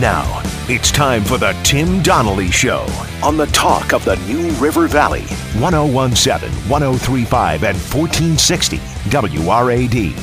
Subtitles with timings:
[0.00, 2.86] Now, it's time for the Tim Donnelly Show
[3.22, 5.24] on the talk of the New River Valley,
[5.60, 8.78] 1017, 1035, and 1460
[9.10, 10.14] WRAD.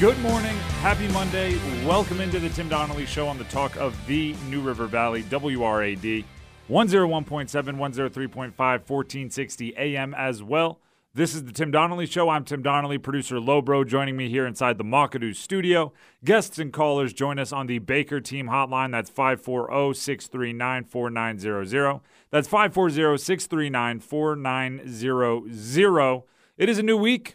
[0.00, 0.56] Good morning.
[0.80, 1.58] Happy Monday.
[1.84, 6.24] Welcome into the Tim Donnelly Show on the talk of the New River Valley, WRAD,
[6.70, 10.80] 101.7, 103.5, 1460 AM as well.
[11.18, 12.28] This is the Tim Donnelly Show.
[12.28, 15.92] I'm Tim Donnelly, producer Lobro, joining me here inside the Mockadoo studio.
[16.24, 18.92] Guests and callers join us on the Baker Team Hotline.
[18.92, 22.00] That's 540 639 4900.
[22.30, 26.22] That's 540 639 4900.
[26.56, 27.34] It is a new week.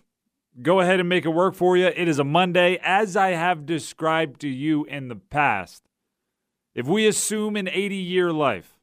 [0.62, 1.88] Go ahead and make it work for you.
[1.88, 5.84] It is a Monday, as I have described to you in the past.
[6.74, 8.80] If we assume an 80 year life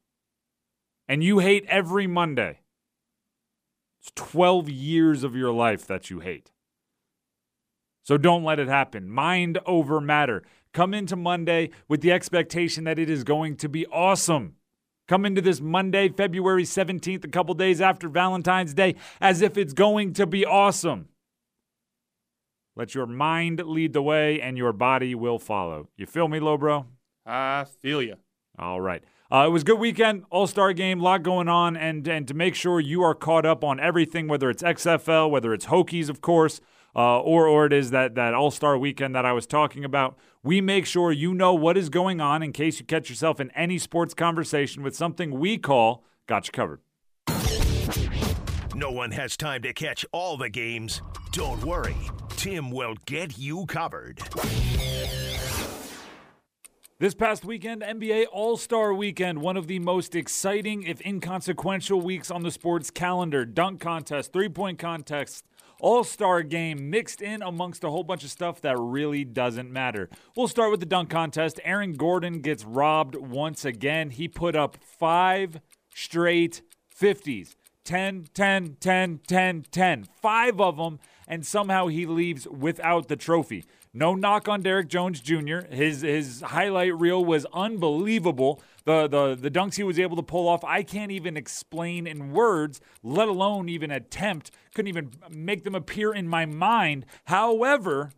[1.09, 2.60] and you hate every Monday,
[4.01, 6.51] it's 12 years of your life that you hate.
[8.03, 9.11] So don't let it happen.
[9.11, 10.43] Mind over matter.
[10.73, 14.55] Come into Monday with the expectation that it is going to be awesome.
[15.07, 19.73] Come into this Monday, February 17th, a couple days after Valentine's Day, as if it's
[19.73, 21.09] going to be awesome.
[22.77, 25.89] Let your mind lead the way and your body will follow.
[25.97, 26.87] You feel me, Lobro?
[27.27, 28.17] I feel you.
[28.59, 29.03] All right.
[29.33, 32.27] Uh, it was a good weekend, All Star game, a lot going on, and and
[32.27, 36.09] to make sure you are caught up on everything, whether it's XFL, whether it's Hokies,
[36.09, 36.61] of course,
[36.97, 40.19] uh, or or it is that that All Star weekend that I was talking about.
[40.43, 43.51] We make sure you know what is going on in case you catch yourself in
[43.53, 46.81] any sports conversation with something we call "Got You Covered."
[48.75, 51.03] No one has time to catch all the games.
[51.31, 51.97] Don't worry,
[52.31, 54.21] Tim will get you covered.
[57.01, 62.31] This past weekend, NBA All Star Weekend, one of the most exciting, if inconsequential, weeks
[62.31, 63.47] on the sports calendar.
[63.47, 65.47] Dunk contest, three point contest,
[65.81, 70.11] All Star game mixed in amongst a whole bunch of stuff that really doesn't matter.
[70.37, 71.59] We'll start with the dunk contest.
[71.65, 74.11] Aaron Gordon gets robbed once again.
[74.11, 75.63] He put up five
[75.95, 76.61] straight
[76.95, 77.55] 50s
[77.85, 80.07] 10, 10, 10, 10, 10.
[80.21, 83.65] Five of them, and somehow he leaves without the trophy.
[83.93, 85.61] No knock on Derrick Jones Jr.
[85.69, 88.63] His his highlight reel was unbelievable.
[88.85, 92.31] The the the dunks he was able to pull off, I can't even explain in
[92.33, 94.53] words, let alone even attempt.
[94.75, 97.05] Couldn't even make them appear in my mind.
[97.25, 98.13] However,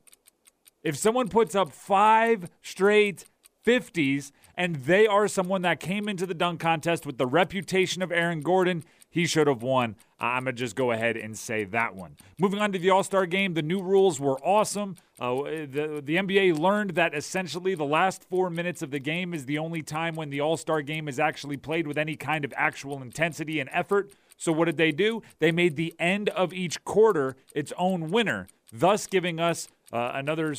[0.83, 3.25] if someone puts up five straight
[3.65, 8.13] 50s and they are someone that came into the dunk contest with the reputation of
[8.13, 9.95] Aaron Gordon, he should have won.
[10.19, 12.17] I'm going to just go ahead and say that one.
[12.39, 14.97] Moving on to the All Star game, the new rules were awesome.
[15.21, 19.45] Uh, the, the NBA learned that essentially the last four minutes of the game is
[19.45, 22.53] the only time when the All Star game is actually played with any kind of
[22.57, 24.13] actual intensity and effort.
[24.39, 25.23] So, what did they do?
[25.39, 30.55] They made the end of each quarter its own winner, thus giving us uh, another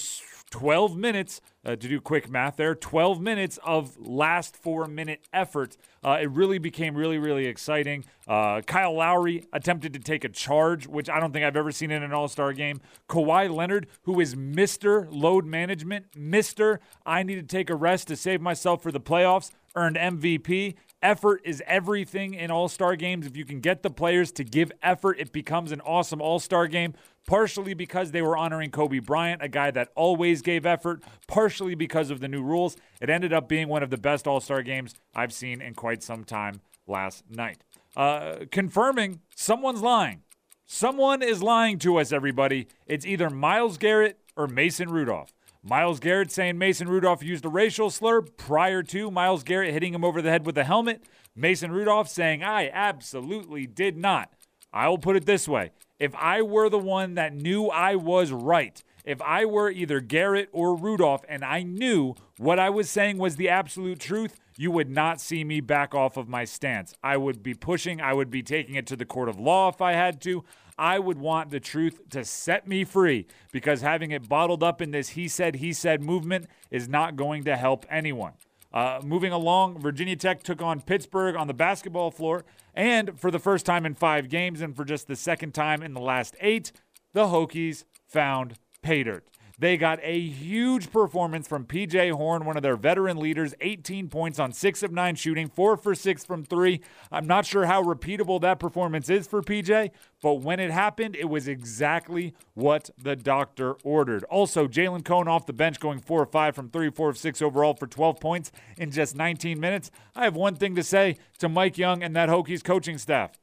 [0.52, 2.76] 12 minutes uh, to do quick math there.
[2.76, 5.78] 12 minutes of last four minute effort.
[6.04, 8.04] Uh, it really became really really exciting.
[8.28, 11.92] Uh, kyle lowry attempted to take a charge which i don't think i've ever seen
[11.92, 12.82] in an all-star game.
[13.10, 18.16] Kawhi leonard who is mr load management mr i need to take a rest to
[18.16, 23.28] save myself for the playoffs earned mvp Effort is everything in all star games.
[23.28, 26.66] If you can get the players to give effort, it becomes an awesome all star
[26.68, 26.94] game.
[27.28, 32.10] Partially because they were honoring Kobe Bryant, a guy that always gave effort, partially because
[32.10, 32.78] of the new rules.
[33.02, 36.04] It ended up being one of the best all star games I've seen in quite
[36.04, 37.58] some time last night.
[37.98, 40.22] Uh, confirming someone's lying.
[40.66, 42.68] Someone is lying to us, everybody.
[42.88, 45.34] It's either Myles Garrett or Mason Rudolph.
[45.66, 50.04] Myles Garrett saying Mason Rudolph used a racial slur prior to Myles Garrett hitting him
[50.04, 51.04] over the head with a helmet.
[51.38, 54.34] Mason Rudolph saying, I absolutely did not.
[54.74, 58.34] I will put it this way if I were the one that knew I was
[58.34, 63.18] right, if I were either Garrett or Rudolph and I knew what I was saying
[63.18, 66.94] was the absolute truth, you would not see me back off of my stance.
[67.02, 69.82] I would be pushing, I would be taking it to the court of law if
[69.82, 70.44] I had to.
[70.78, 74.92] I would want the truth to set me free because having it bottled up in
[74.92, 78.34] this he said, he said movement is not going to help anyone.
[78.74, 82.44] Uh, moving along, Virginia Tech took on Pittsburgh on the basketball floor,
[82.74, 85.94] and for the first time in five games and for just the second time in
[85.94, 86.72] the last eight,
[87.14, 89.28] the Hokies found pay dirt.
[89.60, 94.40] They got a huge performance from PJ Horne, one of their veteran leaders, 18 points
[94.40, 96.82] on 6 of 9 shooting, 4 for 6 from 3.
[97.12, 99.92] I'm not sure how repeatable that performance is for PJ,
[100.22, 104.24] but when it happened, it was exactly what the doctor ordered.
[104.26, 107.42] Also, Jalen Cone off the bench going 4 of 5 from 3, 4 of 6
[107.42, 109.92] overall for 12 points in just 19 minutes.
[110.16, 113.38] I have one thing to say to Mike Young and that Hokies coaching staff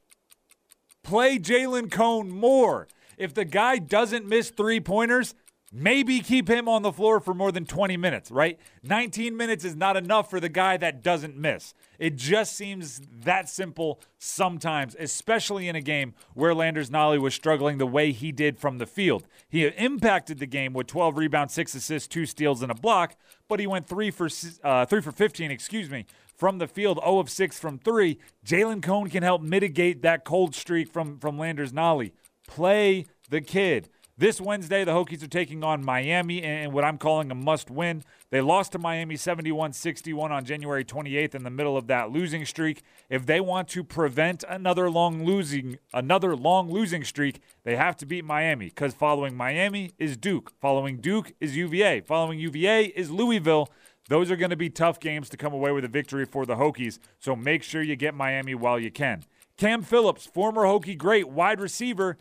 [1.03, 2.87] play Jalen Cone more.
[3.17, 5.35] If the guy doesn't miss three pointers,
[5.71, 8.59] maybe keep him on the floor for more than 20 minutes, right?
[8.83, 11.73] 19 minutes is not enough for the guy that doesn't miss.
[11.97, 17.77] It just seems that simple sometimes, especially in a game where Landers Nolley was struggling
[17.77, 19.25] the way he did from the field.
[19.47, 23.15] He impacted the game with 12 rebounds, 6 assists, 2 steals, and a block,
[23.47, 24.27] but he went 3 for
[24.63, 28.17] uh, 3 for 15, excuse me, from the field, 0 of 6 from 3.
[28.45, 32.11] Jalen Cone can help mitigate that cold streak from, from Landers Nolley.
[32.47, 33.89] Play the kid.
[34.21, 38.03] This Wednesday, the Hokies are taking on Miami in what I'm calling a must win.
[38.29, 42.45] They lost to Miami 71 61 on January 28th in the middle of that losing
[42.45, 42.83] streak.
[43.09, 48.05] If they want to prevent another long losing another long losing streak, they have to
[48.05, 50.53] beat Miami because following Miami is Duke.
[50.61, 52.01] Following Duke is UVA.
[52.01, 53.71] Following UVA is Louisville.
[54.07, 56.57] Those are going to be tough games to come away with a victory for the
[56.57, 59.23] Hokies, so make sure you get Miami while you can.
[59.57, 62.17] Cam Phillips, former Hokie great wide receiver,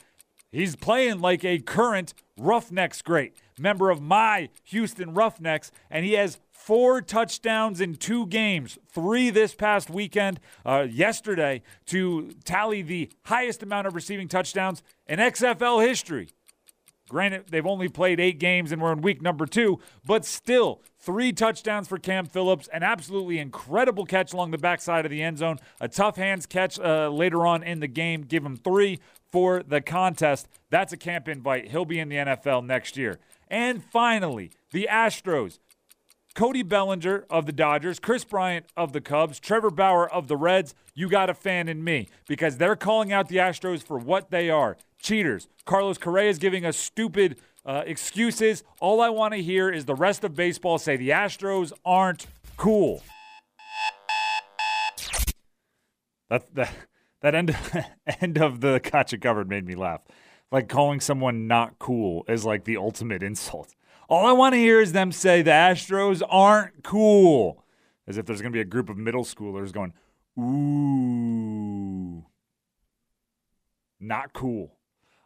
[0.53, 6.41] He's playing like a current Roughnecks great, member of my Houston Roughnecks, and he has
[6.51, 13.63] four touchdowns in two games, three this past weekend, uh, yesterday, to tally the highest
[13.63, 16.29] amount of receiving touchdowns in XFL history.
[17.09, 21.33] Granted, they've only played eight games and we're in week number two, but still, three
[21.33, 25.59] touchdowns for Cam Phillips, an absolutely incredible catch along the backside of the end zone,
[25.81, 29.01] a tough hands catch uh, later on in the game, give him three
[29.31, 30.49] for the contest.
[30.71, 31.71] That's a camp invite.
[31.71, 33.19] He'll be in the NFL next year.
[33.49, 35.59] And finally, the Astros.
[36.35, 40.75] Cody Bellinger of the Dodgers, Kris Bryant of the Cubs, Trevor Bauer of the Reds.
[40.95, 44.49] You got a fan in me because they're calling out the Astros for what they
[44.49, 45.49] are cheaters.
[45.65, 47.37] Carlos Correa is giving us stupid
[47.67, 48.63] uh, excuses.
[48.79, 53.03] All I want to hear is the rest of baseball say the Astros aren't cool.
[56.29, 56.73] That's that.
[57.23, 57.57] That end
[58.21, 60.01] end of the gotcha covered made me laugh.
[60.51, 63.75] Like calling someone not cool is like the ultimate insult.
[64.09, 67.65] All I want to hear is them say the Astros aren't cool.
[68.09, 69.93] As if there's going to be a group of middle schoolers going,
[70.37, 72.25] ooh,
[74.01, 74.75] not cool.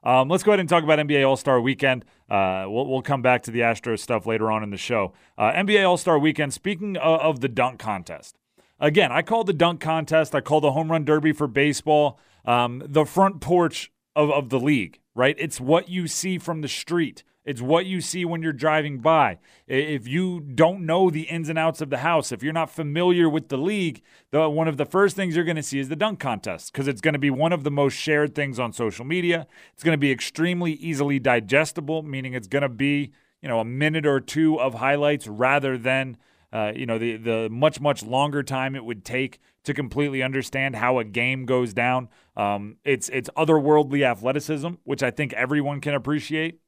[0.02, 2.04] Um, let's go ahead and talk about NBA All Star Weekend.
[2.28, 5.14] Uh, we'll, we'll come back to the Astros stuff later on in the show.
[5.38, 8.36] Uh, NBA All Star Weekend, speaking of, of the dunk contest,
[8.84, 12.82] Again, I call the dunk contest, I call the home run derby for baseball um,
[12.84, 15.34] the front porch of, of the league, right?
[15.38, 17.24] It's what you see from the street.
[17.46, 19.38] It's what you see when you're driving by.
[19.66, 23.26] If you don't know the ins and outs of the house, if you're not familiar
[23.26, 24.02] with the league,
[24.32, 26.86] the, one of the first things you're going to see is the dunk contest because
[26.86, 29.46] it's going to be one of the most shared things on social media.
[29.72, 33.64] It's going to be extremely easily digestible, meaning it's going to be you know a
[33.64, 36.18] minute or two of highlights rather than
[36.54, 40.76] uh, you know, the the much much longer time it would take to completely understand
[40.76, 42.08] how a game goes down.
[42.36, 46.60] Um, it's it's otherworldly athleticism, which I think everyone can appreciate.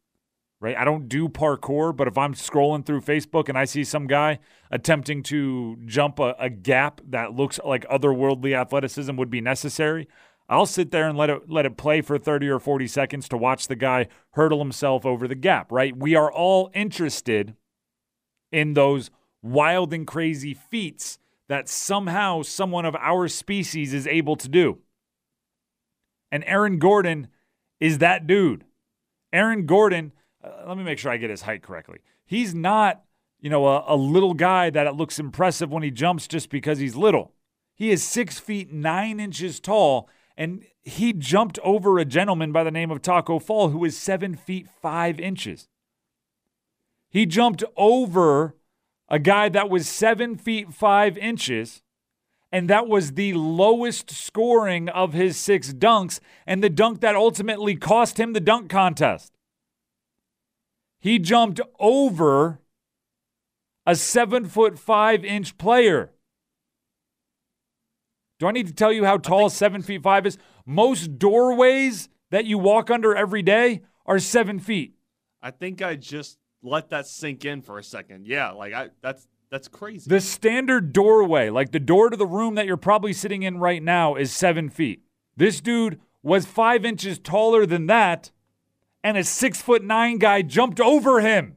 [0.58, 0.76] Right?
[0.76, 4.38] I don't do parkour, but if I'm scrolling through Facebook and I see some guy
[4.70, 10.08] attempting to jump a, a gap that looks like otherworldly athleticism would be necessary,
[10.48, 13.36] I'll sit there and let it let it play for 30 or 40 seconds to
[13.36, 15.96] watch the guy hurdle himself over the gap, right?
[15.96, 17.54] We are all interested
[18.50, 19.10] in those
[19.46, 24.78] wild and crazy feats that somehow someone of our species is able to do.
[26.30, 27.28] And Aaron Gordon
[27.80, 28.64] is that dude.
[29.32, 30.12] Aaron Gordon,
[30.42, 31.98] uh, let me make sure I get his height correctly.
[32.24, 33.04] He's not,
[33.40, 36.78] you know, a, a little guy that it looks impressive when he jumps just because
[36.78, 37.32] he's little.
[37.74, 42.70] He is six feet nine inches tall, and he jumped over a gentleman by the
[42.70, 45.68] name of Tacko Fall, who is seven feet five inches.
[47.08, 48.56] He jumped over
[49.08, 51.82] a guy that was seven feet five inches,
[52.50, 57.76] and that was the lowest scoring of his six dunks, and the dunk that ultimately
[57.76, 59.32] cost him the dunk contest.
[60.98, 62.60] He jumped over
[63.86, 66.12] a seven foot five inch player.
[68.38, 70.36] Do I need to tell you how tall think- seven feet five is?
[70.66, 74.94] Most doorways that you walk under every day are seven feet.
[75.40, 78.26] I think I just let that sink in for a second.
[78.26, 80.08] Yeah, like I that's that's crazy.
[80.08, 83.82] The standard doorway, like the door to the room that you're probably sitting in right
[83.82, 85.02] now, is seven feet.
[85.36, 88.30] This dude was five inches taller than that,
[89.04, 91.56] and a six foot nine guy jumped over him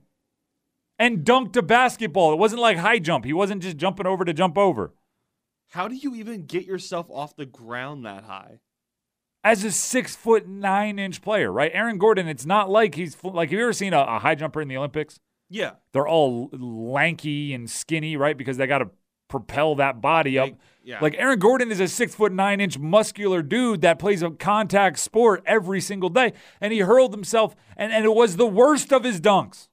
[1.00, 2.34] and dunked a basketball.
[2.34, 3.26] It wasn't like high jump.
[3.26, 4.94] He wasn't just jumping over to jump over.
[5.70, 8.60] How do you even get yourself off the ground that high?
[9.44, 11.72] As a six foot nine inch player, right?
[11.74, 14.62] Aaron Gordon, it's not like he's like, have you ever seen a, a high jumper
[14.62, 15.20] in the Olympics?
[15.50, 15.72] Yeah.
[15.94, 18.38] They're all lanky and skinny, right?
[18.38, 18.90] Because they got to
[19.28, 20.50] propel that body up.
[20.50, 21.00] Like, yeah.
[21.02, 25.00] like Aaron Gordon is a six foot nine inch muscular dude that plays a contact
[25.00, 26.34] sport every single day.
[26.60, 29.68] And he hurled himself, and, and it was the worst of his dunks.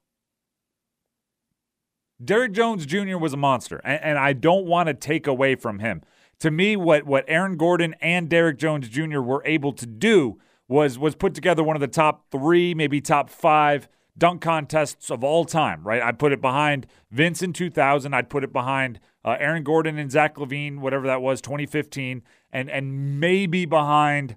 [2.23, 3.17] Derrick Jones Jr.
[3.17, 6.01] was a monster, and, and I don't want to take away from him.
[6.41, 9.21] To me, what what Aaron Gordon and Derrick Jones Jr.
[9.21, 13.29] were able to do was was put together one of the top three, maybe top
[13.29, 15.83] five dunk contests of all time.
[15.83, 16.01] Right?
[16.01, 18.13] I put it behind Vince in 2000.
[18.13, 22.69] I'd put it behind uh, Aaron Gordon and Zach LaVine, whatever that was, 2015, and
[22.69, 24.35] and maybe behind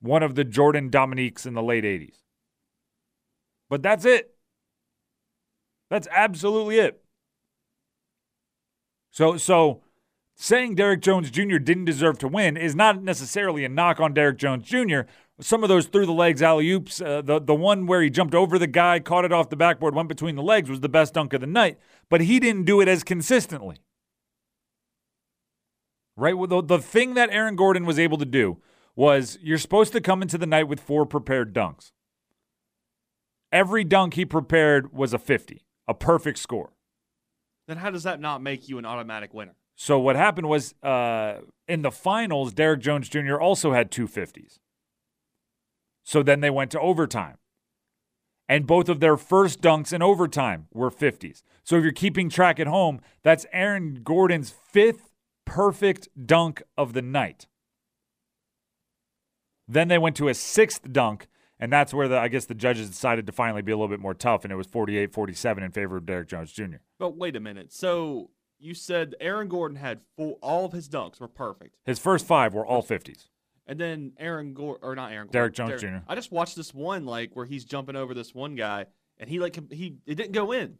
[0.00, 2.22] one of the Jordan Dominiques in the late 80s.
[3.68, 4.34] But that's it.
[5.90, 7.02] That's absolutely it.
[9.10, 9.82] So so
[10.36, 11.56] saying Derrick Jones Jr.
[11.56, 15.00] didn't deserve to win is not necessarily a knock on Derrick Jones Jr.
[15.40, 18.34] Some of those through the legs alley oops, uh, the the one where he jumped
[18.34, 21.14] over the guy, caught it off the backboard, went between the legs was the best
[21.14, 21.78] dunk of the night.
[22.08, 23.78] But he didn't do it as consistently.
[26.18, 28.58] Right, the, the thing that Aaron Gordon was able to do
[28.94, 31.92] was you're supposed to come into the night with four prepared dunks.
[33.52, 36.72] Every dunk he prepared was a 50, a perfect score.
[37.68, 39.56] Then how does that not make you an automatic winner?
[39.76, 43.36] So what happened was uh, in the finals, Derrick Jones Jr.
[43.36, 44.58] also had two 50s.
[46.02, 47.36] So then they went to overtime.
[48.48, 51.42] And both of their first dunks in overtime were 50s.
[51.62, 55.10] So if you're keeping track at home, that's Aaron Gordon's fifth
[55.44, 57.46] perfect dunk of the night.
[59.68, 61.26] Then they went to a sixth dunk,
[61.58, 63.98] and that's where the I guess the judges decided to finally be a little bit
[63.98, 66.76] more tough, and it was 48-47 in favor of Derrick Jones Jr.
[67.00, 67.72] But wait a minute.
[67.72, 72.26] So you said Aaron Gordon had full, all of his dunks were perfect, His first
[72.26, 73.28] five were all 50s.
[73.66, 75.98] and then Aaron Gordon or not Aaron Gordon, Derrick Jones Jr..
[76.08, 78.86] I just watched this one like where he's jumping over this one guy,
[79.18, 80.78] and he like he it didn't go in.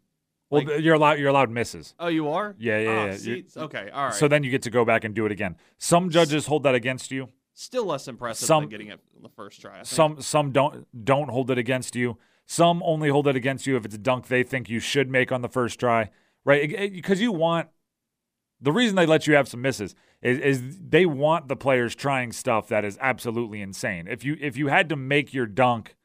[0.48, 1.94] Well, Like- you're allowed you're allowed misses.
[1.98, 2.54] Oh, you are?
[2.58, 3.16] Yeah, yeah, Ah, yeah.
[3.16, 4.14] see, okay, all right.
[4.14, 5.56] So then you get to go back and do it again.
[5.78, 7.28] Some judges hold that against you.
[7.52, 9.72] Still less impressive Some- than getting it on the first try.
[9.72, 9.86] I think.
[9.86, 12.16] Some some don't don't hold it against you.
[12.48, 15.32] Some only hold it against you if it's a dunk they think you should make
[15.32, 16.10] on the first try,
[16.46, 16.92] right?
[16.92, 17.68] Because you want
[18.58, 22.32] the reason they let you have some misses is, is they want the players trying
[22.32, 24.06] stuff that is absolutely insane.
[24.08, 25.96] If you if you had to make your dunk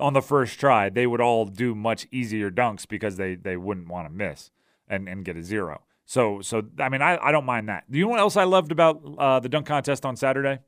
[0.00, 3.86] on the first try, they would all do much easier dunks because they they wouldn't
[3.86, 4.50] want to miss
[4.88, 5.82] and and get a zero.
[6.04, 7.84] So so I mean I, I don't mind that.
[7.88, 10.58] You know what else I loved about uh, the dunk contest on Saturday?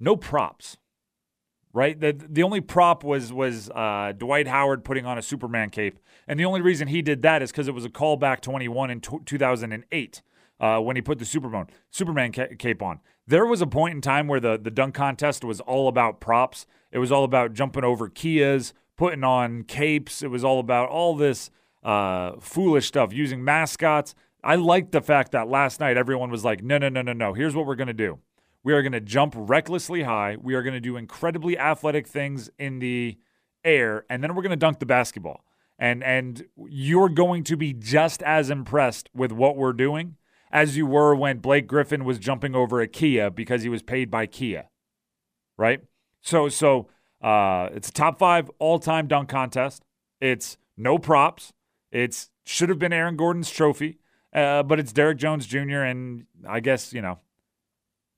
[0.00, 0.78] No props
[1.76, 2.00] right?
[2.00, 6.40] The the only prop was was uh, Dwight Howard putting on a Superman cape, and
[6.40, 8.68] the only reason he did that is because it was a callback to when he
[8.68, 10.22] won in t- 2008
[10.58, 13.00] uh, when he put the Superman Superman ca- cape on.
[13.26, 16.66] There was a point in time where the the dunk contest was all about props.
[16.90, 20.22] It was all about jumping over Kias, putting on capes.
[20.22, 21.50] It was all about all this
[21.84, 24.14] uh, foolish stuff using mascots.
[24.42, 27.34] I liked the fact that last night everyone was like, no, no, no, no, no.
[27.34, 28.20] Here's what we're to do.
[28.66, 30.36] We are going to jump recklessly high.
[30.42, 33.16] We are going to do incredibly athletic things in the
[33.62, 35.44] air, and then we're going to dunk the basketball.
[35.78, 40.16] And and you're going to be just as impressed with what we're doing
[40.50, 44.10] as you were when Blake Griffin was jumping over a Kia because he was paid
[44.10, 44.68] by Kia.
[45.56, 45.82] Right?
[46.20, 46.88] So so
[47.22, 49.84] uh, it's a top five all time dunk contest.
[50.20, 51.52] It's no props.
[51.92, 54.00] It's should have been Aaron Gordon's trophy,
[54.32, 55.82] uh, but it's Derrick Jones Jr.
[55.82, 57.20] And I guess you know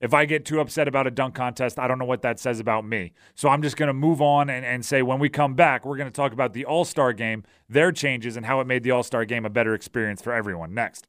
[0.00, 2.60] if I get too upset about a dunk contest, I don't know what that says
[2.60, 3.12] about me.
[3.34, 5.96] So I'm just going to move on and, and say when we come back, we're
[5.96, 8.92] going to talk about the All Star game, their changes, and how it made the
[8.92, 10.72] All Star game a better experience for everyone.
[10.72, 11.06] Next.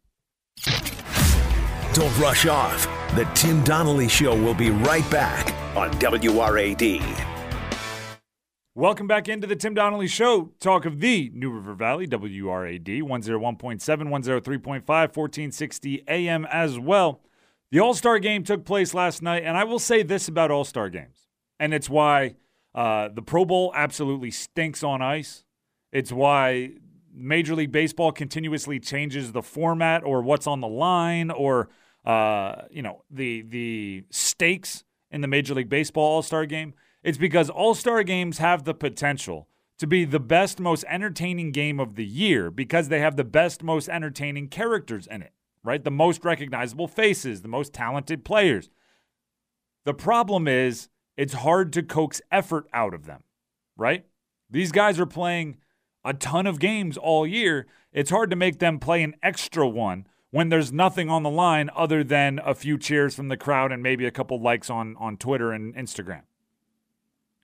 [1.94, 2.88] Don't rush off.
[3.16, 7.26] The Tim Donnelly Show will be right back on WRAD.
[8.76, 10.52] Welcome back into the Tim Donnelly Show.
[10.60, 17.22] Talk of the New River Valley, WRAD, 101.7, 103.5, 1460 AM as well.
[17.72, 20.66] The All Star game took place last night, and I will say this about All
[20.66, 21.28] Star games,
[21.60, 22.36] and it's why
[22.74, 25.46] uh, the Pro Bowl absolutely stinks on ice.
[25.92, 26.72] It's why
[27.14, 31.70] Major League Baseball continuously changes the format or what's on the line or
[32.06, 36.74] uh, you know the the stakes in the Major League Baseball All Star game.
[37.04, 39.48] It's because All Star games have the potential
[39.78, 43.62] to be the best, most entertaining game of the year because they have the best,
[43.62, 45.84] most entertaining characters in it right?
[45.84, 48.70] The most recognizable faces, the most talented players.
[49.86, 53.24] The problem is it's hard to coax effort out of them,
[53.76, 54.06] right?
[54.50, 55.58] These guys are playing
[56.04, 57.68] a ton of games all year.
[57.92, 61.70] It's hard to make them play an extra one when there's nothing on the line
[61.76, 65.18] other than a few cheers from the crowd and maybe a couple likes on, on
[65.18, 66.22] Twitter and Instagram.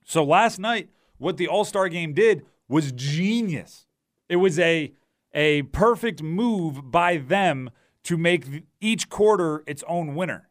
[0.03, 3.87] So last night, what the All Star game did was genius.
[4.29, 4.93] It was a,
[5.33, 7.71] a perfect move by them
[8.05, 8.45] to make
[8.79, 10.47] each quarter its own winner,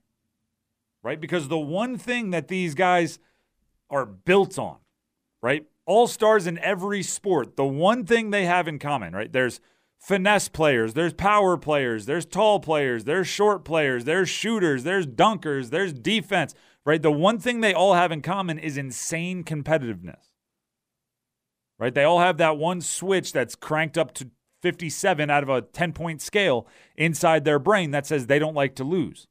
[1.02, 1.20] right?
[1.20, 3.18] Because the one thing that these guys
[3.90, 4.76] are built on,
[5.40, 5.64] right?
[5.86, 9.32] All stars in every sport, the one thing they have in common, right?
[9.32, 9.60] There's
[9.98, 15.70] finesse players, there's power players, there's tall players, there's short players, there's shooters, there's dunkers,
[15.70, 17.02] there's defense, right?
[17.02, 20.30] The one thing they all have in common is insane competitiveness.
[21.78, 21.94] Right?
[21.94, 24.30] They all have that one switch that's cranked up to
[24.64, 26.66] 57 out of a 10 point scale
[26.96, 29.26] inside their brain that says they don't like to lose.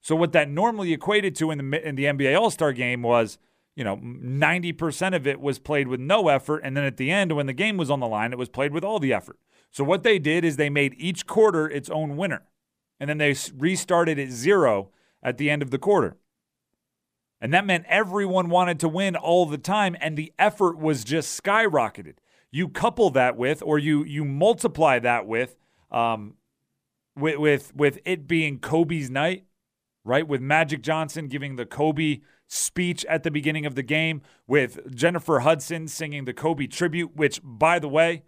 [0.00, 3.38] So what that normally equated to in the in the NBA All-Star game was,
[3.76, 7.36] you know, 90% of it was played with no effort and then at the end
[7.36, 9.38] when the game was on the line it was played with all the effort.
[9.70, 12.42] So what they did is they made each quarter its own winner.
[12.98, 14.90] And then they restarted at 0
[15.22, 16.16] at the end of the quarter.
[17.40, 21.40] And that meant everyone wanted to win all the time and the effort was just
[21.40, 22.16] skyrocketed.
[22.50, 25.56] You couple that with or you you multiply that with
[25.90, 26.34] um
[27.16, 29.44] with with, with it being Kobe's night
[30.04, 30.26] right?
[30.26, 35.40] With Magic Johnson giving the Kobe speech at the beginning of the game, with Jennifer
[35.40, 38.22] Hudson singing the Kobe tribute, which, by the way,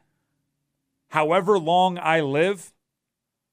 [1.11, 2.73] however long I live,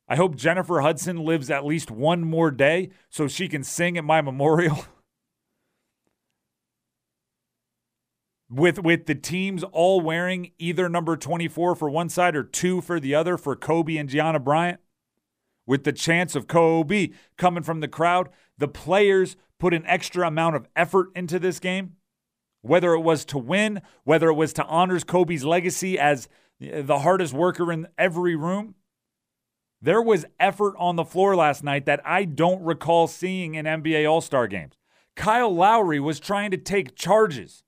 [0.08, 4.04] I hope Jennifer Hudson lives at least one more day so she can sing at
[4.04, 4.86] my memorial.
[8.50, 13.00] with with the teams all wearing either number 24 for one side or 2 for
[13.00, 14.80] the other for Kobe and Gianna Bryant
[15.68, 18.30] with the chance of Kobe coming from the crowd.
[18.58, 21.98] The players put an extra amount of effort into this game,
[22.62, 26.28] whether it was to win, whether it was to honor Kobe's legacy as
[26.60, 28.74] eh, the hardest worker in every room.
[29.82, 34.10] There was effort on the floor last night that I don't recall seeing in NBA
[34.10, 34.74] All Star games.
[35.16, 37.64] Kyle Lowry was trying to take charges.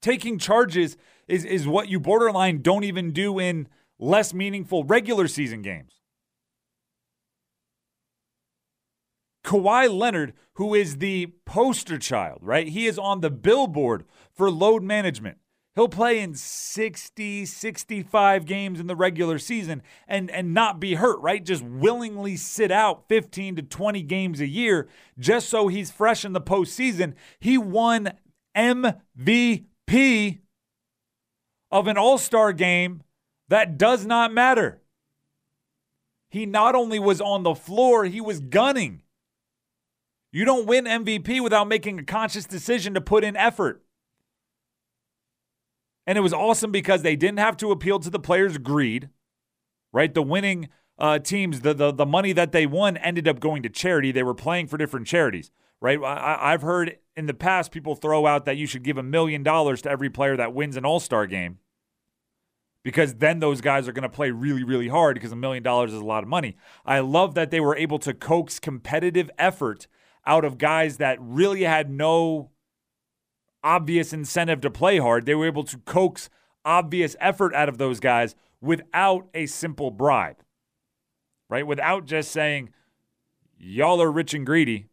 [0.00, 5.62] Taking charges is, is what you borderline don't even do in less meaningful regular season
[5.62, 5.98] games.
[9.44, 12.68] Kawhi Leonard, who is the poster child, right?
[12.68, 15.38] He is on the billboard for load management.
[15.74, 21.20] He'll play in 60, 65 games in the regular season and, and not be hurt,
[21.20, 21.44] right?
[21.44, 24.88] Just willingly sit out 15 to 20 games a year
[25.20, 27.14] just so he's fresh in the postseason.
[27.38, 28.10] He won
[28.56, 29.67] MVP
[31.70, 33.02] of an all star game
[33.48, 34.80] that does not matter.
[36.30, 39.02] He not only was on the floor, he was gunning.
[40.30, 43.82] You don't win MVP without making a conscious decision to put in effort.
[46.06, 49.08] And it was awesome because they didn't have to appeal to the players' greed,
[49.92, 50.12] right?
[50.12, 53.68] The winning uh, teams, the, the the money that they won ended up going to
[53.68, 54.10] charity.
[54.10, 55.98] They were playing for different charities, right?
[56.02, 59.42] I, I've heard in the past people throw out that you should give a million
[59.42, 61.58] dollars to every player that wins an All Star game
[62.84, 65.92] because then those guys are going to play really, really hard because a million dollars
[65.92, 66.56] is a lot of money.
[66.86, 69.88] I love that they were able to coax competitive effort
[70.24, 72.50] out of guys that really had no
[73.64, 75.26] obvious incentive to play hard.
[75.26, 76.30] They were able to coax
[76.64, 80.36] obvious effort out of those guys without a simple bribe,
[81.50, 81.66] right?
[81.66, 82.70] Without just saying,
[83.58, 84.87] y'all are rich and greedy.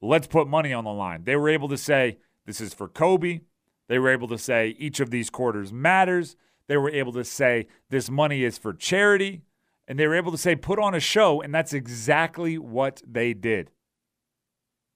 [0.00, 1.24] Let's put money on the line.
[1.24, 3.40] They were able to say, this is for Kobe.
[3.88, 6.36] They were able to say, each of these quarters matters.
[6.68, 9.42] They were able to say, this money is for charity.
[9.88, 11.40] And they were able to say, put on a show.
[11.40, 13.70] And that's exactly what they did.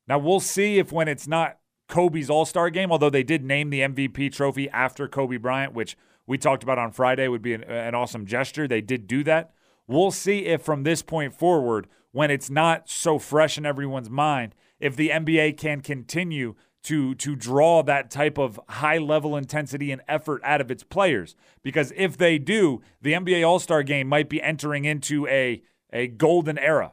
[0.07, 1.59] Now we'll see if when it's not
[1.89, 5.97] Kobe's All Star game, although they did name the MVP trophy after Kobe Bryant, which
[6.27, 8.67] we talked about on Friday would be an, an awesome gesture.
[8.67, 9.53] They did do that.
[9.87, 14.55] We'll see if from this point forward, when it's not so fresh in everyone's mind,
[14.81, 20.01] if the NBA can continue to to draw that type of high level intensity and
[20.09, 21.37] effort out of its players.
[21.63, 25.63] Because if they do, the NBA All Star game might be entering into a
[25.93, 26.93] a golden era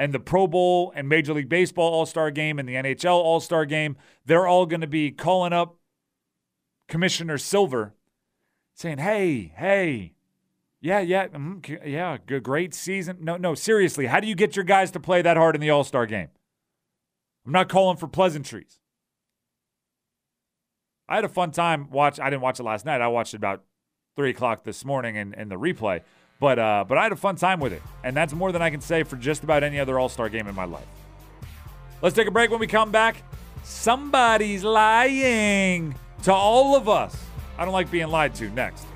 [0.00, 3.38] and the Pro Bowl and Major League Baseball All Star game and the NHL All
[3.38, 5.76] Star game, they're all going to be calling up
[6.88, 7.92] Commissioner Silver
[8.74, 10.14] saying, hey, hey,
[10.80, 13.18] yeah, yeah, mm, yeah, good, great season.
[13.20, 15.68] No, no, seriously, how do you get your guys to play that hard in the
[15.68, 16.28] All Star game?
[17.50, 18.78] I'm not calling for pleasantries.
[21.08, 22.20] I had a fun time watch.
[22.20, 23.00] I didn't watch it last night.
[23.00, 23.64] I watched it about
[24.14, 26.02] three o'clock this morning in, in the replay.
[26.38, 28.70] But uh, but I had a fun time with it, and that's more than I
[28.70, 30.86] can say for just about any other All Star game in my life.
[32.02, 32.52] Let's take a break.
[32.52, 33.16] When we come back,
[33.64, 37.20] somebody's lying to all of us.
[37.58, 38.48] I don't like being lied to.
[38.50, 38.86] Next.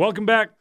[0.00, 0.52] Welcome back.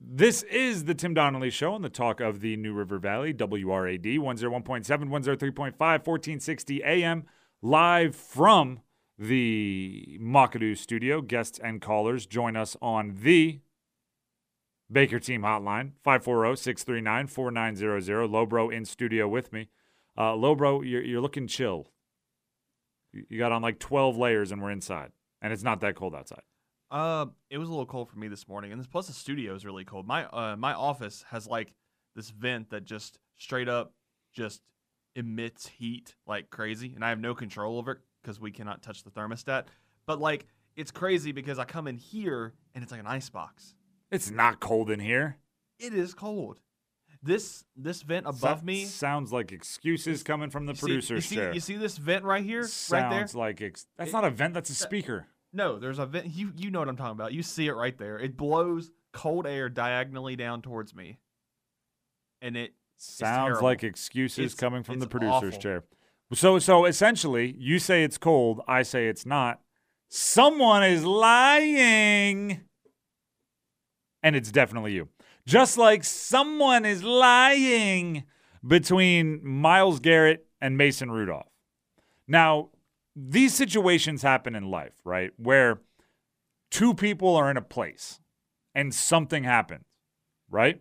[0.00, 4.18] This is the Tim Donnelly Show on the talk of the New River Valley, WRAD
[4.18, 7.22] 101.7, 103.5, 1460 AM,
[7.62, 8.80] live from
[9.16, 11.20] the Makadu studio.
[11.20, 13.60] Guests and callers join us on the
[14.90, 18.28] Baker Team Hotline, 540 639 4900.
[18.28, 19.68] Lobro in studio with me.
[20.18, 21.92] Uh, Lobro, you're, you're looking chill.
[23.12, 26.42] You got on like 12 layers and we're inside, and it's not that cold outside.
[26.94, 29.52] Uh, it was a little cold for me this morning, and this, plus the studio
[29.56, 30.06] is really cold.
[30.06, 31.74] My uh, my office has like
[32.14, 33.92] this vent that just straight up
[34.32, 34.62] just
[35.16, 39.02] emits heat like crazy, and I have no control over it because we cannot touch
[39.02, 39.64] the thermostat.
[40.06, 43.74] But like, it's crazy because I come in here and it's like an ice box.
[44.12, 45.38] It's not cold in here.
[45.80, 46.60] It is cold.
[47.24, 48.84] This this vent above So- me.
[48.84, 51.52] sounds like excuses coming from the you see- producer's you see, chair.
[51.54, 53.40] You see this vent right here, sounds right there.
[53.40, 54.54] like ex- that's It- not a vent.
[54.54, 55.26] That's a speaker.
[55.54, 56.26] No, there's a vent.
[56.34, 57.32] You you know what I'm talking about.
[57.32, 58.18] You see it right there.
[58.18, 61.18] It blows cold air diagonally down towards me,
[62.42, 65.60] and it Sounds like excuses It's- coming from the producer's awful.
[65.60, 65.84] chair.
[66.32, 69.60] So so essentially, you say it's cold, I say it's not.
[70.08, 72.62] Someone is lying.
[74.22, 75.08] And it's definitely you.
[75.46, 78.24] Just like someone is lying
[78.66, 81.46] between Myles Garrett and Mason Rudolph.
[82.26, 82.70] Now,
[83.16, 85.32] these situations happen in life, right?
[85.36, 85.80] Where
[86.70, 88.20] two people are in a place
[88.74, 89.84] and something happens,
[90.50, 90.80] right?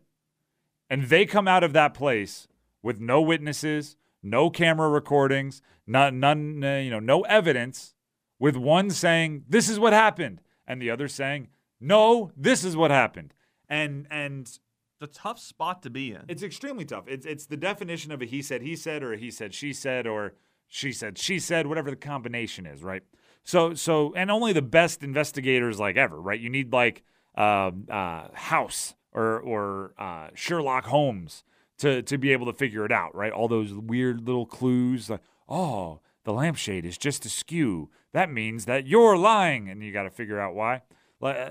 [0.94, 2.48] and they come out of that place
[2.84, 7.96] with no witnesses, no camera recordings, none, none uh, you know, no evidence,
[8.38, 11.48] with one saying this is what happened, and the other saying
[11.80, 13.34] no, this is what happened,
[13.68, 14.60] and and
[15.02, 16.26] a tough spot to be in.
[16.28, 17.06] it's extremely tough.
[17.08, 19.74] It's it's the definition of a he said he said or a he said she
[19.74, 20.36] said or
[20.74, 23.04] she said she said whatever the combination is, right?
[23.44, 26.40] So so and only the best investigators like ever, right?
[26.40, 27.04] You need like
[27.38, 31.44] uh, uh, House or or uh, Sherlock Holmes
[31.78, 33.32] to to be able to figure it out, right?
[33.32, 37.92] All those weird little clues like oh the lampshade is just askew.
[38.12, 40.82] That means that you're lying, and you got to figure out why.
[41.20, 41.50] Like, uh,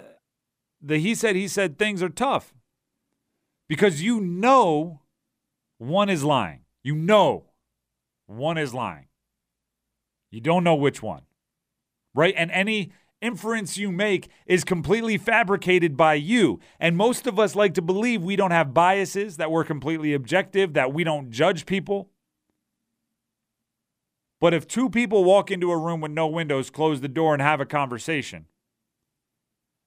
[0.80, 2.52] The he said he said things are tough
[3.68, 5.02] because you know
[5.78, 6.64] one is lying.
[6.82, 7.44] You know
[8.26, 9.06] one is lying.
[10.32, 11.22] You don't know which one.
[12.14, 12.34] Right?
[12.36, 12.90] And any
[13.20, 16.58] inference you make is completely fabricated by you.
[16.80, 20.72] And most of us like to believe we don't have biases, that we're completely objective,
[20.72, 22.10] that we don't judge people.
[24.40, 27.40] But if two people walk into a room with no windows, close the door, and
[27.40, 28.46] have a conversation,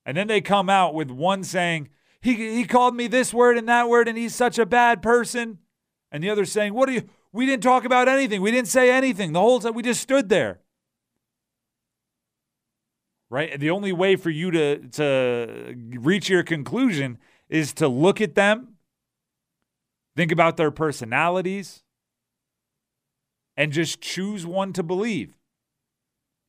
[0.06, 1.90] and then they come out with one saying,
[2.22, 5.60] he, he called me this word and that word, and he's such a bad person.
[6.12, 7.04] And the other saying, What are you?
[7.36, 8.42] We didn't talk about anything.
[8.42, 9.34] We didn't say anything.
[9.34, 10.60] The whole time we just stood there.
[13.30, 13.60] Right?
[13.60, 17.18] The only way for you to, to reach your conclusion
[17.50, 18.76] is to look at them,
[20.16, 21.84] think about their personalities,
[23.58, 25.36] and just choose one to believe.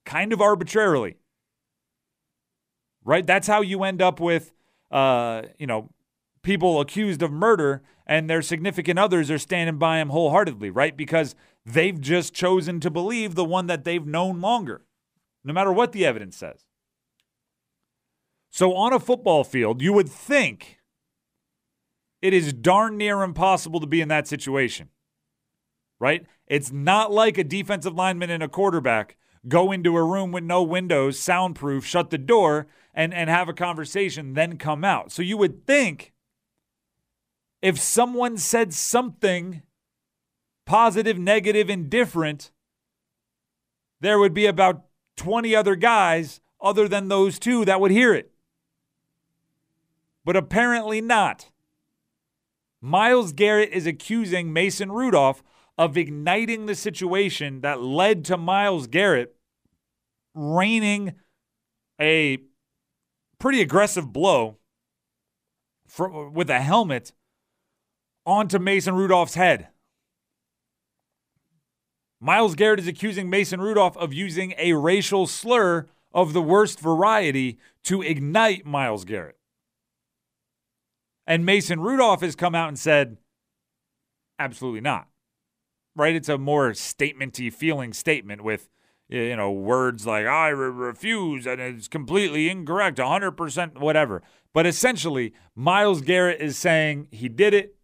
[0.05, 1.17] Kind of arbitrarily
[3.07, 3.27] right?
[3.27, 4.53] That's how you end up with,
[4.91, 5.89] uh, you know,
[6.43, 10.97] people accused of murder and their significant others are standing by them wholeheartedly, right?
[10.97, 14.85] Because they've just chosen to believe the one that they've known longer,
[15.45, 16.65] no matter what the evidence says.
[18.51, 20.79] So on a football field, you would think
[22.23, 24.89] it is darn near impossible to be in that situation,
[25.99, 26.25] right?
[26.47, 29.17] It's not like a defensive lineman and a quarterback
[29.49, 33.53] go into a room with no windows, soundproof, shut the door, and, and have a
[33.53, 35.13] conversation, then come out.
[35.13, 36.13] So you would think
[37.63, 39.63] if someone said something
[40.67, 42.51] positive, negative, indifferent,
[44.01, 44.85] there would be about
[45.17, 48.33] 20 other guys other than those two that would hear it.
[50.25, 51.51] But apparently not.
[52.81, 55.43] Myles Garrett is accusing Mason Rudolph
[55.79, 59.37] of igniting the situation that led to Myles Garrett
[60.35, 61.15] raining
[62.01, 62.39] a
[63.39, 64.59] pretty aggressive blow
[65.87, 67.13] for, with a helmet
[68.27, 69.69] onto Mason Rudolph's head.
[72.21, 77.59] Myles Garrett is accusing Mason Rudolph of using a racial slur of the worst variety
[77.85, 79.39] to ignite Myles Garrett.
[81.27, 83.19] And Mason Rudolph has come out and said,
[84.39, 85.09] absolutely not.
[85.95, 86.15] Right?
[86.15, 88.69] It's a more statementy feeling statement with
[89.09, 94.23] you know words like I re- refuse and it's completely incorrect, 100% whatever.
[94.53, 97.76] But essentially, Myles Garrett is saying he did it.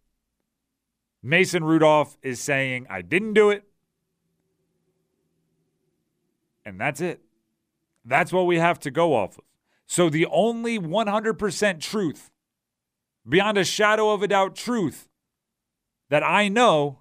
[1.23, 3.63] Mason Rudolph is saying I didn't do it.
[6.65, 7.21] And that's it.
[8.05, 9.45] That's what we have to go off of.
[9.87, 12.31] So the only 100% truth,
[13.27, 15.07] beyond a shadow of a doubt truth,
[16.09, 16.99] that I know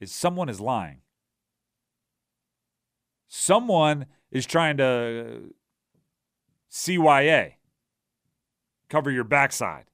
[0.00, 1.00] is someone is lying.
[3.36, 5.54] someone is trying to
[6.70, 7.54] CYA,
[8.88, 9.84] cover your backside,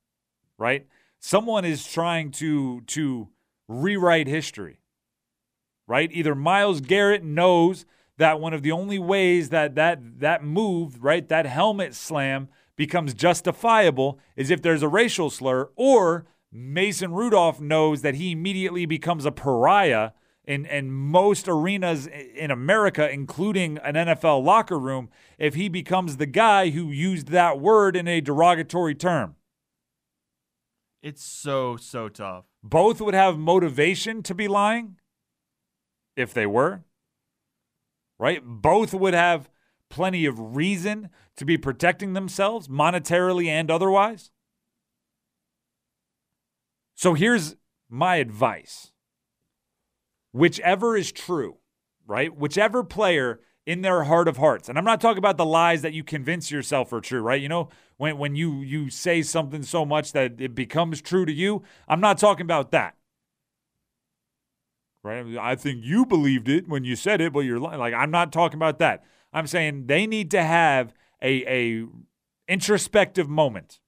[0.58, 0.86] right?
[1.24, 3.28] Someone is trying to to
[3.68, 4.80] rewrite history,
[5.86, 6.10] right?
[6.12, 7.86] Either Myles Garrett knows
[8.18, 13.14] that one of the only ways that that that move, right, that helmet slam becomes
[13.14, 19.24] justifiable is if there's a racial slur, or Mason Rudolph knows that he immediately becomes
[19.24, 20.10] a pariah
[20.44, 25.08] in, in most arenas in America, including an NFL locker room,
[25.38, 29.36] if he becomes the guy who used that word in a derogatory term.
[31.02, 32.44] It's so, so tough.
[32.62, 34.98] Both would have motivation to be lying
[36.16, 36.84] if they were,
[38.18, 38.40] right?
[38.44, 39.50] Both would have
[39.88, 44.30] plenty of reason to be protecting themselves monetarily and otherwise.
[46.94, 47.56] So here's
[47.90, 48.92] my advice
[50.30, 51.56] whichever is true,
[52.06, 52.34] right?
[52.34, 54.68] Whichever player in their heart of hearts.
[54.68, 57.40] And I'm not talking about the lies that you convince yourself are true, right?
[57.40, 61.32] You know, when when you you say something so much that it becomes true to
[61.32, 62.96] you, I'm not talking about that.
[65.04, 65.36] Right?
[65.36, 68.58] I think you believed it when you said it, but you're like I'm not talking
[68.58, 69.04] about that.
[69.32, 71.86] I'm saying they need to have a a
[72.48, 73.80] introspective moment.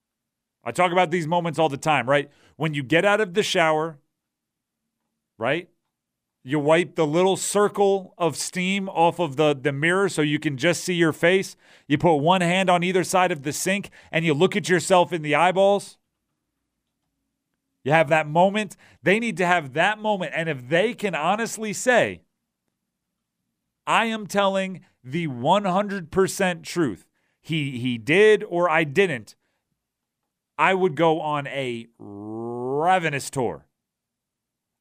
[0.65, 2.31] I talk about these moments all the time, right?
[2.57, 3.99] When you get out of the shower,
[5.37, 5.69] right?
[6.47, 10.59] You wipe the little circle of steam off of the, the mirror so you can
[10.59, 11.57] just see your face.
[11.89, 15.11] You put one hand on either side of the sink and you look at yourself
[15.11, 15.97] in the eyeballs.
[17.83, 18.77] You have that moment.
[19.03, 20.33] They need to have that moment.
[20.35, 22.21] And if they can honestly say,
[23.87, 27.07] I am telling the 100% truth,
[27.41, 29.35] he, he did or I didn't,
[30.59, 33.67] I would go on a ravenous tour.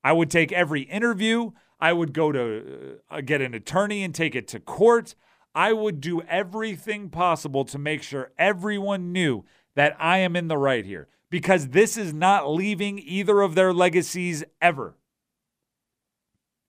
[0.03, 1.51] I would take every interview.
[1.79, 5.15] I would go to uh, get an attorney and take it to court.
[5.55, 10.57] I would do everything possible to make sure everyone knew that I am in the
[10.57, 14.95] right here because this is not leaving either of their legacies ever.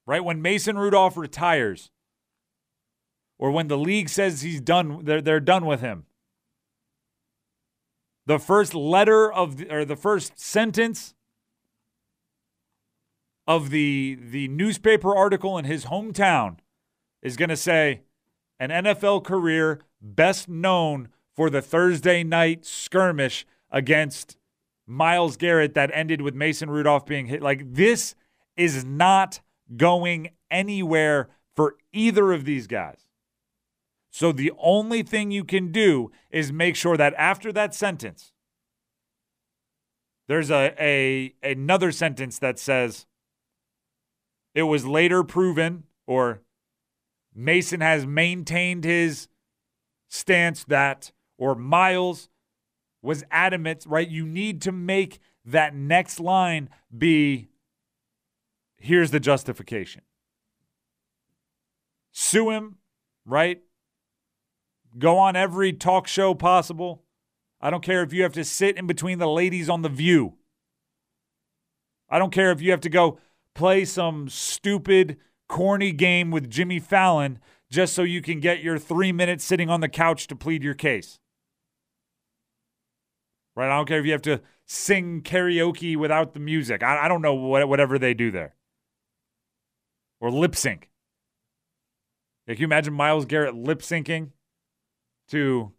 [0.06, 0.24] Right?
[0.24, 1.90] When Mason Rudolph retires,
[3.38, 6.04] or when the league says he's done, they're, they're done with him.
[8.26, 11.14] The first letter of, the, or the first sentence
[13.46, 16.56] of the the newspaper article in his hometown
[17.22, 18.02] is going to say
[18.58, 24.36] an NFL career best known for the Thursday night skirmish against
[24.86, 27.42] Myles Garrett that ended with Mason Rudolph being hit.
[27.42, 28.14] Like this
[28.56, 29.40] is not
[29.76, 33.08] going anywhere for either of these guys.
[34.10, 38.32] So the only thing you can do is make sure that after that sentence,
[40.28, 43.06] there's a, a another sentence that says
[44.54, 46.40] it was later proven, or
[47.34, 49.28] Mason has maintained his
[50.08, 52.28] stance that, or Myles
[53.02, 54.08] was adamant, right?
[54.08, 57.48] You need to make that next line be
[58.78, 60.02] here's the justification.
[62.12, 62.76] Sue him,
[63.26, 63.60] right?
[64.96, 67.02] Go on every talk show possible.
[67.60, 70.34] I don't care if you have to sit in between the ladies on The View.
[72.08, 73.18] I don't care if you have to go,
[73.54, 75.16] play some stupid,
[75.48, 77.38] corny game with Jimmy Fallon
[77.70, 80.74] just so you can get your three minutes sitting on the couch to plead your
[80.74, 81.18] case.
[83.56, 83.66] Right?
[83.66, 86.82] I don't care if you have to sing karaoke without the music.
[86.82, 88.54] I, I don't know what, whatever they do there.
[90.20, 90.90] Or lip sync.
[92.46, 94.30] Can you imagine Myles Garrett lip syncing
[95.28, 95.72] to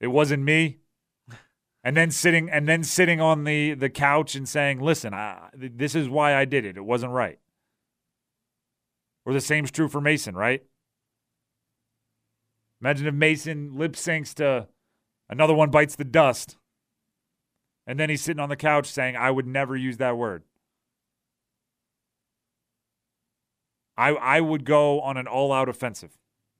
[0.00, 0.78] It Wasn't Me?
[1.86, 5.94] And then sitting and then sitting on the the couch and saying, "Listen, I, this
[5.94, 6.76] is why I did it.
[6.76, 7.38] It wasn't right."
[9.24, 10.64] Or the same's true for Mason, right?
[12.80, 14.66] Imagine if Mason lip syncs to
[15.28, 16.56] another one bites the dust,
[17.86, 20.42] and then he's sitting on the couch saying, "I would never use that word."
[23.96, 26.18] I I would go on an all-out offensive.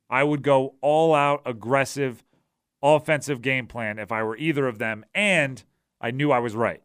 [0.08, 2.22] I would go all-out aggressive
[2.82, 5.62] offensive game plan if I were either of them, and
[6.00, 6.82] I knew I was right.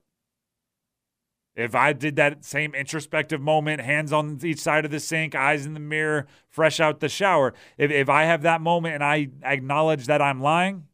[1.56, 5.66] If I did that same introspective moment, hands on each side of the sink, eyes
[5.66, 9.28] in the mirror, fresh out the shower, if, if I have that moment and I
[9.44, 10.86] acknowledge that I'm lying,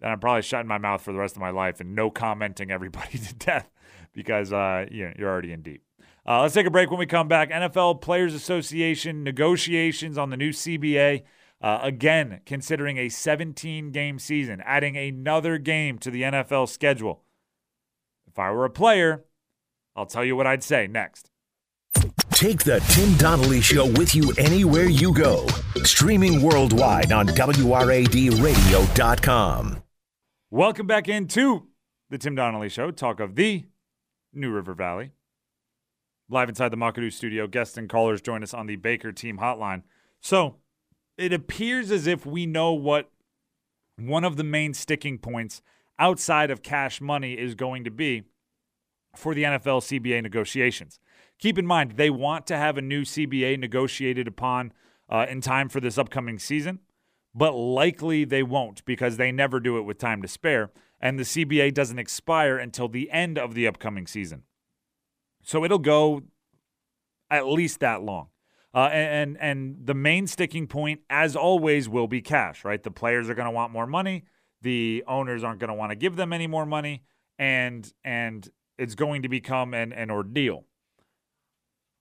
[0.00, 2.70] then I'm probably shutting my mouth for the rest of my life and no commenting
[2.70, 3.68] everybody to death
[4.14, 5.82] because uh, you know, you're already in deep.
[6.26, 7.50] Uh, let's take a break when we come back.
[7.50, 11.22] NFL Players Association negotiations on the new CBA.
[11.60, 17.22] Uh, again, considering a 17 game season, adding another game to the NFL schedule.
[18.26, 19.24] If I were a player,
[19.96, 21.30] I'll tell you what I'd say next.
[22.30, 25.48] Take the Tim Donnelly Show with you anywhere you go.
[25.82, 29.82] Streaming worldwide on WRADradio.com.
[30.50, 31.66] Welcome back into
[32.10, 33.64] the Tim Donnelly Show, talk of the
[34.32, 35.10] New River Valley.
[36.30, 39.82] Live inside the McAdoo studio, guests and callers join us on the Baker Team Hotline.
[40.20, 40.56] So
[41.18, 43.10] it appears as if we know what
[43.98, 45.60] one of the main sticking points
[45.98, 48.22] outside of cash money is going to be
[49.16, 51.00] for the NFL CBA negotiations.
[51.40, 54.72] Keep in mind, they want to have a new CBA negotiated upon
[55.08, 56.78] uh, in time for this upcoming season,
[57.34, 61.24] but likely they won't because they never do it with time to spare, and the
[61.24, 64.42] CBA doesn't expire until the end of the upcoming season.
[65.42, 66.22] So it'll go
[67.30, 68.28] at least that long.
[68.74, 72.64] Uh, and and the main sticking point, as always, will be cash.
[72.64, 74.24] Right, the players are going to want more money.
[74.60, 77.02] The owners aren't going to want to give them any more money,
[77.38, 80.64] and and it's going to become an, an ordeal.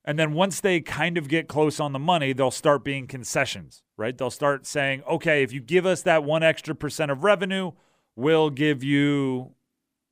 [0.06, 3.84] And then once they kind of get close on the money, they'll start being concessions,
[3.98, 4.18] right?
[4.18, 7.72] They'll start saying, okay, if you give us that one extra percent of revenue,
[8.16, 9.52] we'll give you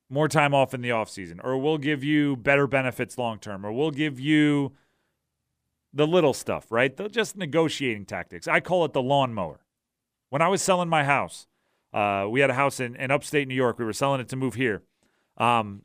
[0.10, 3.72] more time off in the offseason, or we'll give you better benefits long term, or
[3.72, 4.74] we'll give you
[5.96, 6.96] the little stuff, right?
[6.96, 8.48] They're just negotiating tactics.
[8.48, 9.62] I call it the lawnmower.
[10.30, 11.48] When I was selling my house,
[11.94, 13.80] uh, we had a house in, in upstate New York.
[13.80, 14.84] We were selling it to move here.
[15.38, 15.84] Um,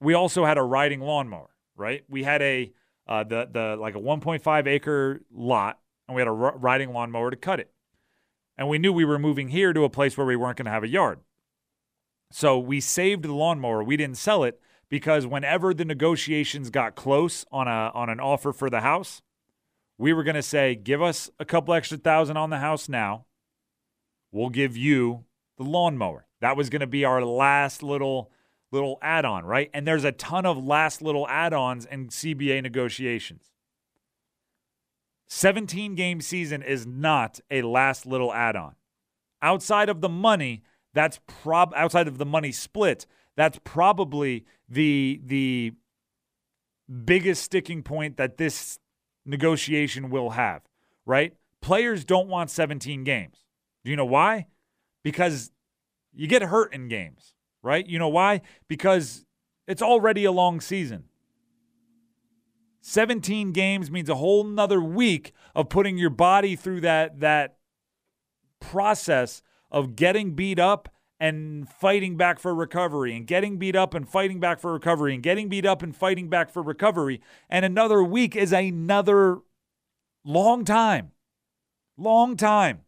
[0.00, 2.04] we also had a riding lawnmower, right?
[2.08, 2.72] We had a
[3.06, 7.30] uh, the the like a 1.5 acre lot, and we had a r- riding lawnmower
[7.30, 7.70] to cut it.
[8.56, 10.72] And we knew we were moving here to a place where we weren't going to
[10.72, 11.20] have a yard.
[12.30, 13.82] So we saved the lawnmower.
[13.82, 18.52] We didn't sell it because whenever the negotiations got close on a on an offer
[18.52, 19.22] for the house,
[19.96, 23.26] we were going to say, "Give us a couple extra thousand on the house now.
[24.32, 25.24] We'll give you
[25.56, 28.30] the lawnmower." That was going to be our last little
[28.70, 29.70] little add-on, right?
[29.72, 33.50] And there's a ton of last little add-ons in CBA negotiations.
[35.28, 38.74] 17 game season is not a last little add-on.
[39.40, 40.62] Outside of the money,
[40.94, 43.06] that's prob outside of the money split,
[43.38, 45.72] that's probably the the
[47.04, 48.80] biggest sticking point that this
[49.24, 50.62] negotiation will have,
[51.06, 51.34] right?
[51.62, 53.44] Players don't want 17 games.
[53.84, 54.46] Do you know why?
[55.04, 55.52] Because
[56.12, 57.86] you get hurt in games, right?
[57.86, 58.40] You know why?
[58.66, 59.24] Because
[59.68, 61.04] it's already a long season.
[62.80, 67.58] 17 games means a whole nother week of putting your body through that that
[68.58, 70.88] process of getting beat up
[71.20, 75.22] and fighting back for recovery and getting beat up and fighting back for recovery and
[75.22, 77.20] getting beat up and fighting back for recovery.
[77.50, 79.38] And another week is another
[80.24, 81.12] long time.
[81.96, 82.82] Long time.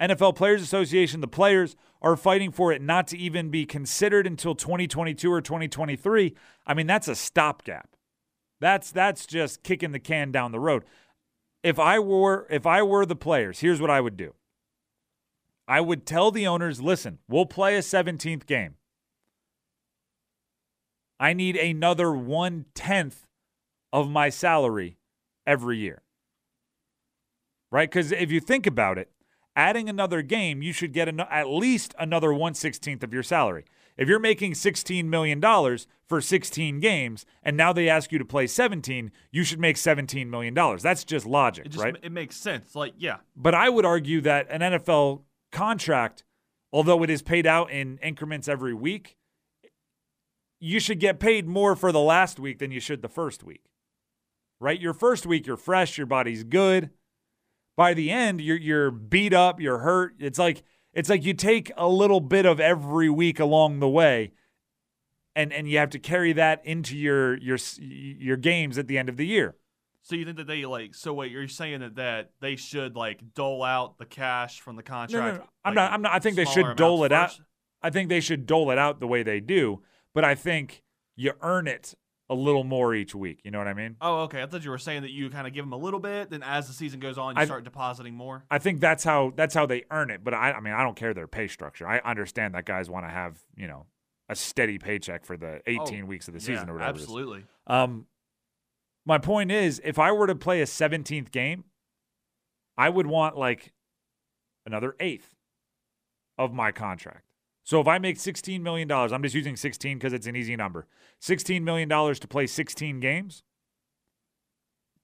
[0.00, 4.54] NFL Players Association, the players are fighting for it not to even be considered until
[4.54, 6.34] 2022 or 2023.
[6.66, 7.88] I mean, that's a stopgap.
[8.60, 10.84] That's that's just kicking the can down the road.
[11.62, 14.34] If I were if I were the players, here's what I would do.
[15.66, 18.74] I would tell the owners listen, we'll play a 17th game.
[21.18, 23.26] I need another one tenth
[23.92, 24.98] of my salary
[25.46, 26.02] every year.
[27.70, 27.88] Right?
[27.90, 29.10] Because if you think about it,
[29.56, 33.64] adding another game, you should get an, at least another 116th of your salary.
[33.96, 35.40] If you're making $16 million
[36.08, 40.26] for 16 games and now they ask you to play 17, you should make $17
[40.26, 40.52] million.
[40.82, 41.96] That's just logic, It just right?
[42.02, 42.74] it makes sense.
[42.74, 45.22] Like, yeah, But I would argue that an NFL
[45.54, 46.24] contract,
[46.72, 49.16] although it is paid out in increments every week,
[50.60, 53.64] you should get paid more for the last week than you should the first week.
[54.60, 54.80] Right?
[54.80, 56.90] Your first week, you're fresh, your body's good.
[57.76, 60.14] By the end, you're you're beat up, you're hurt.
[60.18, 60.62] It's like
[60.92, 64.32] it's like you take a little bit of every week along the way,
[65.34, 69.08] and and you have to carry that into your your your games at the end
[69.08, 69.56] of the year.
[70.04, 70.94] So you think that they like?
[70.94, 74.82] So wait, you're saying that that they should like dole out the cash from the
[74.82, 75.38] contract?
[75.38, 75.48] no, no.
[75.64, 75.92] I'm like, not.
[75.92, 76.12] I'm not.
[76.12, 77.46] I think they should dole it amounts out.
[77.82, 79.82] I think they should dole it out the way they do,
[80.14, 80.82] but I think
[81.16, 81.94] you earn it
[82.30, 83.40] a little more each week.
[83.44, 83.96] You know what I mean?
[84.00, 84.42] Oh, okay.
[84.42, 86.42] I thought you were saying that you kind of give them a little bit, then
[86.42, 88.44] as the season goes on, you I- start depositing more.
[88.50, 90.22] I think that's how that's how they earn it.
[90.22, 91.86] But I, I mean, I don't care their pay structure.
[91.88, 93.86] I understand that guys want to have you know
[94.28, 96.98] a steady paycheck for the 18 Oh, weeks of the season yeah, or whatever.
[96.98, 97.44] Absolutely.
[97.66, 98.06] Um,
[99.06, 101.64] my point is, if I were to play a 17th game,
[102.76, 103.72] I would want like
[104.66, 105.34] another eighth
[106.38, 107.24] of my contract.
[107.64, 110.86] So if I make $16 million, I'm just using 16 because it's an easy number.
[111.22, 113.42] $16 million to play 16 games.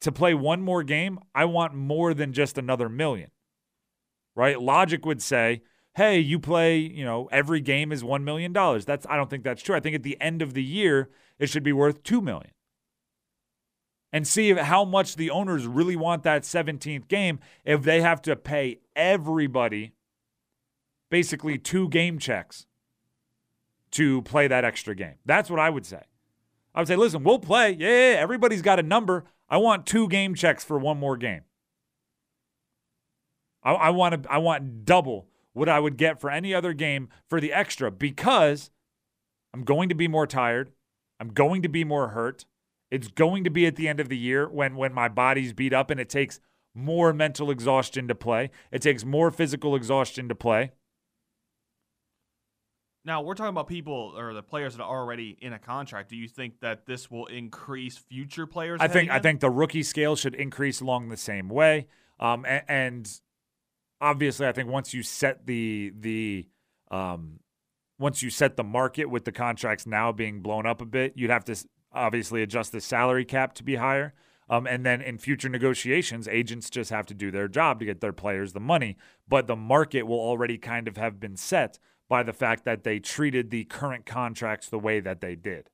[0.02, 3.30] To play one more game, I want more than just another million.
[4.34, 4.60] Right?
[4.60, 5.62] Logic would say,
[5.94, 8.52] hey, you play, you know, every game is $1 million.
[8.52, 9.76] That's I don't think that's true.
[9.76, 12.52] I think at the end of the year, it should be worth $2 million.
[14.12, 18.36] And see how much the owners really want that 17th game if they have to
[18.36, 19.92] pay everybody
[21.10, 22.66] basically two game checks
[23.92, 25.14] to play that extra game.
[25.26, 26.02] That's what I would say.
[26.74, 27.72] I would say, listen, we'll play.
[27.72, 29.24] Yeah, everybody's got a number.
[29.48, 31.42] I want two game checks for one more game.
[33.62, 34.32] I, I want to.
[34.32, 38.70] I want double what I would get for any other game for the extra because
[39.52, 40.70] I'm going to be more tired.
[41.18, 42.44] I'm going to be more hurt.
[42.90, 45.72] It's going to be at the end of the year when when my body's beat
[45.72, 46.40] up and it takes
[46.74, 48.50] more mental exhaustion to play.
[48.70, 50.72] It takes more physical exhaustion to play.
[53.04, 56.10] Now we're talking about people or the players that are already in a contract.
[56.10, 58.80] Do you think that this will increase future players?
[58.80, 61.86] I think heading I think the rookie scale should increase along the same way.
[62.18, 63.20] Um, and, and
[64.00, 66.48] obviously, I think once you set the the
[66.90, 67.40] um,
[67.98, 71.30] once you set the market with the contracts now being blown up a bit, you'd
[71.30, 71.56] have to
[71.92, 74.14] obviously adjust the salary cap to be higher.
[74.48, 78.00] Um, and then in future negotiations, agents just have to do their job to get
[78.00, 78.96] their players the money.
[79.28, 81.78] But the market will already kind of have been set
[82.08, 85.70] by the fact that they treated the current contracts the way that they did.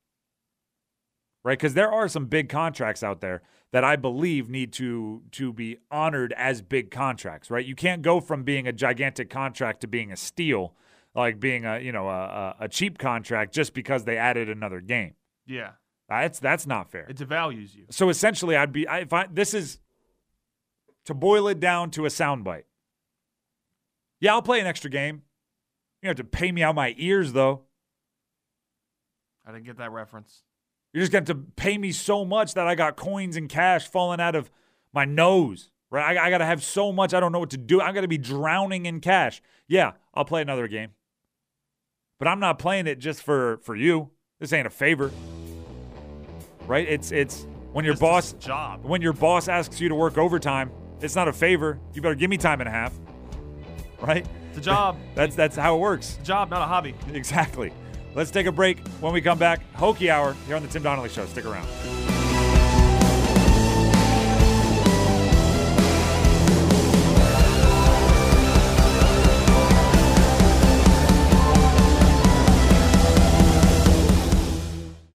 [1.43, 1.57] Right?
[1.57, 3.41] Because there are some big contracts out there
[3.71, 7.65] that I believe need to to be honored as big contracts, right?
[7.65, 10.75] You can't go from being a gigantic contract to being a steal,
[11.15, 14.81] like being a you know a, a, a cheap contract just because they added another
[14.81, 15.15] game.
[15.47, 15.71] yeah,
[16.09, 17.05] That's that's not fair.
[17.09, 17.85] it devalues you.
[17.89, 19.79] So essentially, I'd be I, if I this is
[21.05, 22.63] to boil it down to a soundbite.
[24.19, 25.23] Yeah, I'll play an extra game.
[26.01, 27.63] You have to pay me out my ears though.
[29.45, 30.43] I didn't get that reference.
[30.93, 33.87] You're just going to to pay me so much that I got coins and cash
[33.87, 34.49] falling out of
[34.93, 35.69] my nose.
[35.89, 36.17] Right?
[36.17, 37.81] I, I got to have so much I don't know what to do.
[37.81, 39.41] I'm going to be drowning in cash.
[39.67, 40.91] Yeah, I'll play another game,
[42.19, 44.09] but I'm not playing it just for for you.
[44.39, 45.11] This ain't a favor.
[46.67, 46.87] Right?
[46.87, 48.83] It's it's when your is boss his job.
[48.83, 50.71] when your boss asks you to work overtime.
[51.01, 51.79] It's not a favor.
[51.93, 52.93] You better give me time and a half.
[54.01, 54.25] Right?
[54.49, 54.97] It's a job.
[55.15, 56.11] That's that's how it works.
[56.11, 56.95] It's a job, not a hobby.
[57.13, 57.71] Exactly.
[58.15, 58.79] Let's take a break.
[58.99, 61.25] When we come back, Hokie Hour here on the Tim Donnelly Show.
[61.27, 61.67] Stick around.